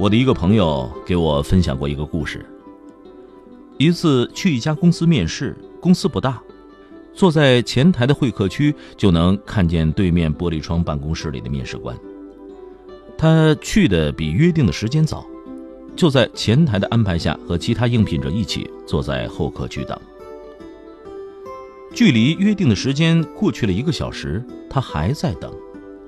[0.00, 2.42] 我的一个朋友给我分享过一个故事。
[3.76, 6.40] 一次去一家公司面试，公司不大，
[7.12, 11.94] 坐在前台的会客区就能看见对面玻璃窗办公室里的面试官。
[13.18, 15.26] 他去的比约定的时间早，
[15.94, 20.00] 就在前台的安排下和其他应聘者一起坐在候客区等。
[21.92, 25.52] 距离约定的时间过去了一个小时，他还在等，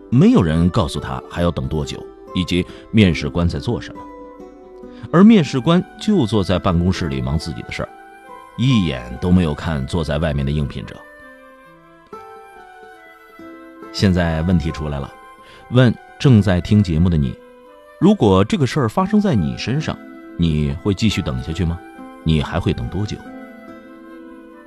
[0.08, 2.02] 没有人告诉他还要等多久。
[2.34, 4.00] 以及面试官在做什么，
[5.12, 7.88] 而面试官就坐在办公室里忙自己的事儿，
[8.56, 10.96] 一眼都没有看坐在外面的应聘者。
[13.92, 15.12] 现在问题出来了，
[15.70, 17.36] 问正在听节目的你：
[18.00, 19.96] 如果这个事儿发生在你身上，
[20.38, 21.78] 你会继续等下去吗？
[22.24, 23.16] 你还会等多久？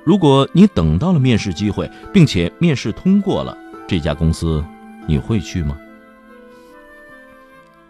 [0.04, 3.56] 如果你等到了面试机会，并且面试通过了，
[3.88, 4.64] 这家公司
[5.08, 5.76] 你会去吗？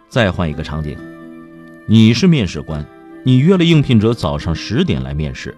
[0.09, 0.97] 再换一个场景，
[1.87, 2.85] 你是面试官，
[3.25, 5.57] 你约了应聘者早上十点来面试，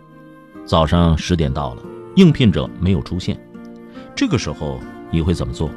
[0.64, 1.82] 早上十点到了，
[2.16, 3.38] 应聘者没有出现，
[4.16, 5.70] 这个时候你会怎么做？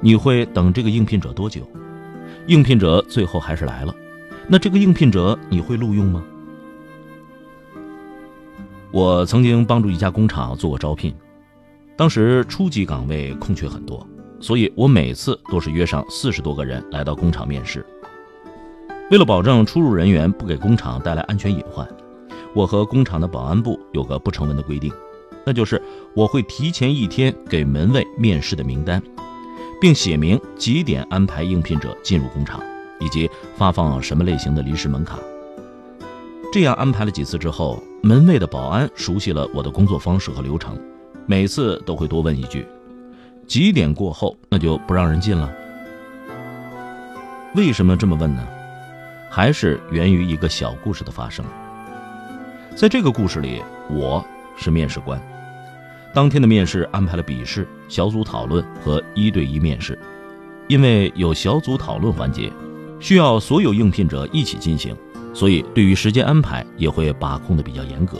[0.00, 1.62] 你会等这个应聘者多久？
[2.46, 3.94] 应聘者最后还是来了，
[4.46, 6.22] 那这个应聘者你会录用吗？
[8.92, 11.14] 我曾经帮助一家工厂做过招聘，
[11.96, 14.06] 当时初级岗位空缺很多。
[14.40, 17.84] 所以我每次都是约上四十多个人来到工厂面试。
[19.10, 21.88] 为了保证出入人员不给工厂带来安全隐患，
[22.54, 24.92] 我和工厂的保安部有个不成文的规定，
[25.44, 25.80] 那就是
[26.14, 29.00] 我会提前一天给门卫面试的名单，
[29.80, 32.60] 并写明几点安排应聘者进入工厂，
[32.98, 35.18] 以及发放什么类型的临时门卡。
[36.52, 40.76] 这样安排了几次之后，门卫的保安熟悉了我的工作方式和流程，
[41.26, 42.66] 每次都会多问一句。
[43.46, 45.50] 几点过后，那就不让人进了。
[47.54, 48.46] 为什么这么问呢？
[49.30, 51.44] 还是源于一个小故事的发生。
[52.74, 54.24] 在这个故事里，我
[54.56, 55.20] 是面试官。
[56.12, 59.98] 当天的面试安排了笔试、小组讨论和一对一面试。
[60.68, 62.52] 因为有小组讨论环节，
[62.98, 64.96] 需要所有应聘者一起进行，
[65.32, 68.18] 所以对于时间安排也会把控的比较严格。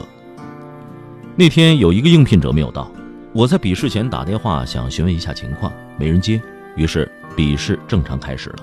[1.34, 2.90] 那天有一个应聘者没有到。
[3.36, 6.40] 我在笔试前打电话想询问一下情况，没人接，
[6.74, 8.56] 于是笔试正常开始了。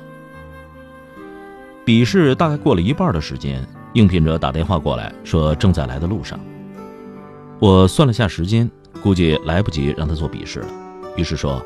[1.86, 3.64] 笔试大概过了一半的时间，
[3.94, 6.40] 应聘者打电话过来，说正在来的路上。
[7.60, 8.68] 我算了下时间，
[9.00, 10.68] 估计来不及让他做笔试了，
[11.16, 11.64] 于是说：“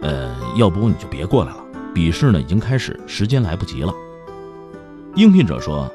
[0.00, 1.62] 呃，要不你就别过来了，
[1.92, 3.92] 笔试呢已经开始，时间来不及了。”
[5.14, 5.92] 应聘者说：“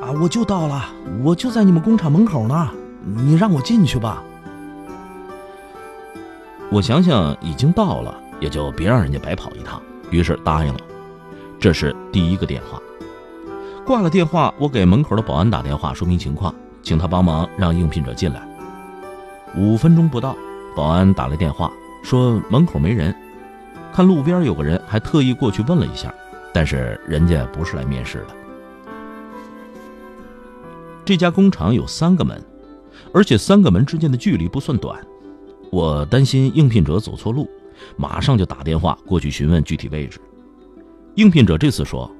[0.00, 0.86] 啊，我就到了，
[1.22, 2.70] 我就在你们工厂门口呢，
[3.04, 4.24] 你让我进去吧。”
[6.70, 9.80] 我想想，已经到了，也就别让人家白跑一趟，
[10.10, 10.80] 于是答应了。
[11.58, 12.78] 这是第一个电话，
[13.86, 18.46] 挂了电话，我给门口的保安打电话说明情况，请他帮忙让应聘者进来。
[19.56, 20.36] 五分钟不到，
[20.76, 21.72] 保安打来电话
[22.04, 23.16] 说门口没人，
[23.90, 26.12] 看路边有个人，还特意过去问了一下，
[26.52, 28.26] 但是人家不是来面试的。
[31.02, 32.38] 这家工厂有三个门，
[33.14, 35.00] 而且三个门之间的距离不算短。
[35.70, 37.48] 我担心应聘者走错路，
[37.96, 40.20] 马上就打电话过去询问具体位置。
[41.14, 42.10] 应聘者这次说：“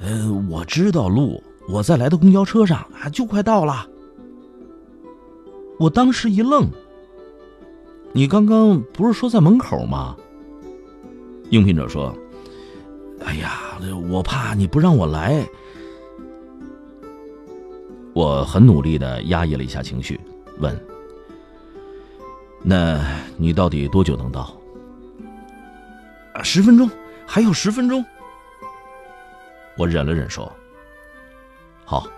[0.00, 3.86] 呃，我知道路，我在来的公交车上啊，就快到了。”
[5.78, 6.68] 我当时一愣
[8.12, 10.16] ：“你刚刚不是说在门口吗？”
[11.50, 12.16] 应聘者说
[13.24, 13.78] ：“哎呀，
[14.10, 15.46] 我怕你不让我来。”
[18.14, 20.18] 我很努力的压抑了一下情绪，
[20.58, 20.74] 问。
[22.68, 23.00] 那
[23.36, 24.52] 你到底多久能到？
[26.42, 26.90] 十分钟，
[27.24, 28.04] 还有十分钟。
[29.78, 30.52] 我忍了忍说
[31.86, 32.08] ：“好。”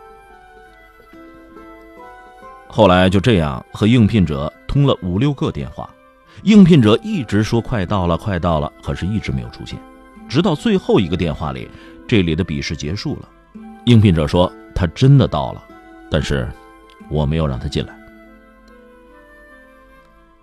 [2.67, 5.91] 后来就这样和应聘者通了五六个电话，
[6.45, 9.79] 应聘者一直说快到了，快到了，可是一直没有出现。
[10.31, 11.71] 直到最后一个电话里，
[12.07, 13.29] 这里的笔试结束了，
[13.85, 15.63] 应聘者说他真的到了，
[16.11, 16.49] 但是
[17.11, 17.98] 我没有让他进来。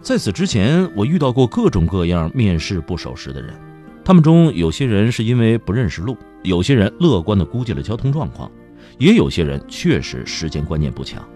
[0.05, 3.55] 在此之前，我遇到过各种各样面试不守时的人，
[4.03, 8.51] 他们中有些人是因为不认识路，有些人乐观的估计了交通状况，
[8.99, 11.27] 也有些人确实时间观念不强。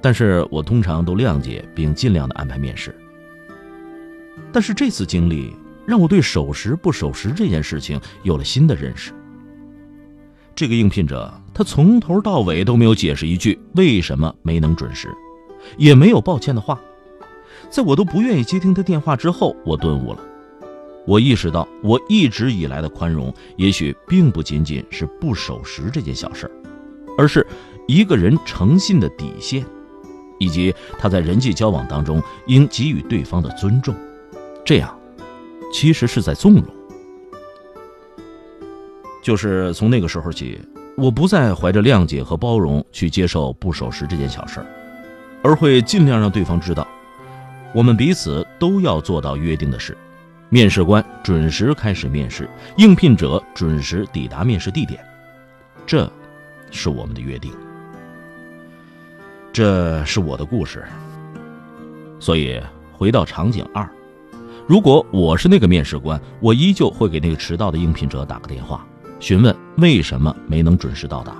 [0.00, 2.94] 但是我通常都谅解并尽量的安排面试。
[4.52, 5.52] 但是这次经历
[5.84, 9.12] 让我对守时不守时这件事情有了新的认识。
[10.54, 15.08] 这个应聘者他从头到尾都没有解释一句为什么没能准时，
[15.76, 16.80] 也没有抱歉的话。
[17.70, 20.18] 在我都不愿意接听他电话之后，我顿悟了。
[21.06, 26.50] 我意识到，我一直以来的宽容，也许并不仅仅是不守时这件小事，
[27.16, 27.46] 而是
[27.86, 29.64] 一个人诚信的底线，
[30.38, 33.94] 以及他在人际交往当中应给予对方的尊重。
[34.64, 34.98] 这样，
[35.72, 36.64] 其实是在纵容。
[39.22, 40.60] 就是从那个时候起，
[40.96, 44.60] 我不再怀着谅解和包容去接受不守时这件小事，
[45.42, 46.86] 而会尽量让对方知道，
[47.76, 49.94] 我们彼此都要做到约定的事。
[50.48, 54.98] 面试官准时开始面试，应聘者准时抵达面试地点，
[55.84, 56.10] 这
[56.70, 57.52] 是我们的约定。
[59.52, 60.86] 这是我的故事。
[62.18, 62.58] 所以
[62.94, 63.86] 回到场景二，
[64.66, 68.86] 如果我是那个面试官，我依旧会给那个迟到的应聘者打个电话，
[69.20, 71.36] 询问为什么没能准时到达。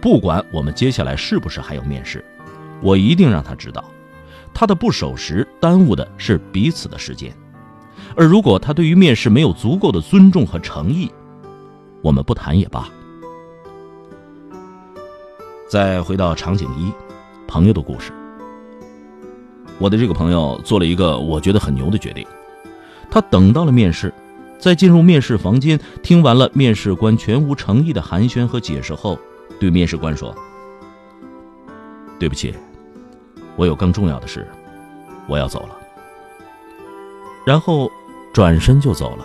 [0.00, 2.24] 不管我们接下来是不是还有面试，
[2.82, 3.84] 我一定让他知道，
[4.54, 7.30] 他的不守时耽误的是彼此的时间。
[8.16, 11.10] 而如果他对于面试没有足够的尊重和诚意，
[12.00, 12.88] 我们不谈也罢。
[15.68, 16.92] 再回到场景一，
[17.48, 18.12] 朋友的故事。
[19.80, 22.24] 我的这个朋友做了一个我觉得很牛的决定，
[23.10, 24.14] 他等到了面试，
[24.56, 29.18] 在进入面试房间，听完了面试官全无诚意的寒暄和解释后，
[29.58, 30.32] 对面试官说
[32.20, 32.54] ：“对不起，
[33.56, 34.46] 我有更重要的事，
[35.26, 35.76] 我要走了。”
[37.46, 37.90] 然后。
[38.34, 39.24] 转身就走了。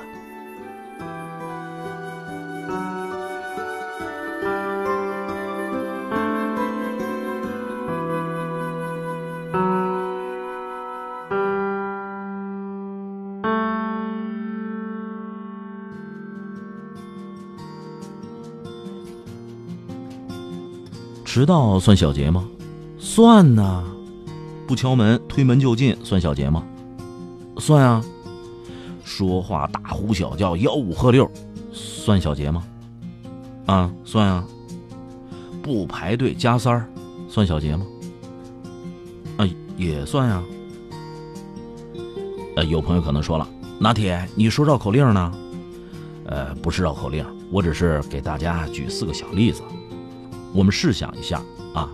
[21.26, 22.48] 迟到算小节吗？
[23.00, 23.99] 算呐。
[24.70, 26.64] 不敲门，推门就进，算小节吗？
[27.58, 28.06] 算啊。
[29.04, 31.28] 说话大呼小叫，吆五喝六，
[31.74, 32.64] 算小节吗？
[33.66, 34.46] 啊，算啊。
[35.64, 36.88] 不排队加三儿，
[37.28, 37.84] 算小节吗？
[39.38, 40.44] 啊，也算呀。
[42.56, 43.50] 呃，有朋友可能说了，
[43.80, 45.34] 拿铁，你说绕口令呢？
[46.28, 49.64] 呃，不是绕口令，我只是给大家举四个小例子。
[50.54, 51.42] 我们试想一下
[51.74, 51.90] 啊，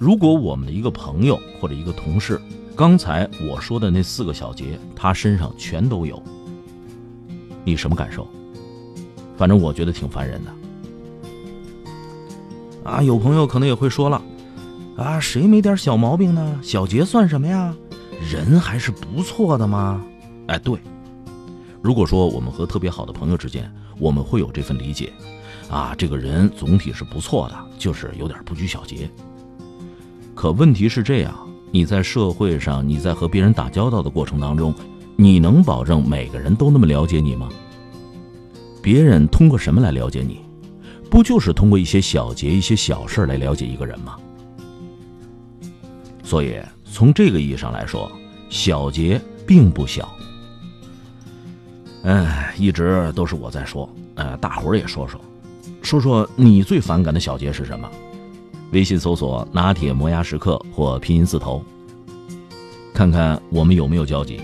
[0.00, 2.40] 如果我们的一个朋友或者一个同事，
[2.74, 6.20] 刚才我说的那四个小节，他身上全都有。
[7.66, 8.26] 你什么感受？
[9.36, 10.50] 反正我觉得挺烦人的。
[12.82, 14.22] 啊，有朋友可能也会说了，
[14.96, 16.58] 啊，谁没点小毛病呢？
[16.62, 17.76] 小节算什么呀？
[18.32, 20.02] 人还是不错的嘛。
[20.46, 20.78] 哎，对。
[21.82, 25.12] 如果说我们和特别好的朋友之间，我们会有这份理解，
[25.70, 29.06] 啊，这个人总体是不错的，就是有点不拘小节。
[30.40, 31.34] 可问题是这样，
[31.70, 34.74] 你在社会上，你在和别人打交道的过程当中。
[35.14, 37.50] 你能保证每个人都那么了解你吗？
[38.80, 40.40] 别人通过什么来了解你？
[41.10, 44.16] 不就是通过一些小节、一些小事来了解一个人吗？
[46.24, 48.10] 所以从这个意义上来说，
[48.48, 50.10] 小节并不小。
[52.04, 55.20] 哎，一直都是我在说，呃，大伙儿也说说，
[55.82, 57.86] 说说你最反感的小节是什么？
[58.72, 61.62] 微信搜索“拿铁磨牙时刻”或拼音字头，
[62.94, 64.40] 看看我们有没有交集。